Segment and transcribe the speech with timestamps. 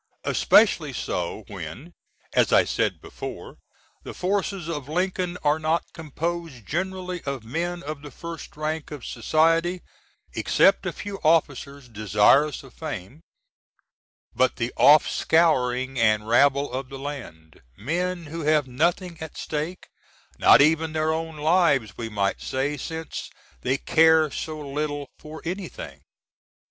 [0.23, 1.93] Especially so when,
[2.33, 3.57] as I said before,
[4.01, 9.05] the forces of Lincoln are not composed generally of men of the first rank of
[9.05, 9.83] Society
[10.33, 13.21] (except a few Officers desirous of Fame),
[14.35, 19.85] but the "offscouring" & rabble of the land men who have nothing at stake,
[20.39, 23.29] not even their own lives we might say, since
[23.61, 26.01] they care so little for anything.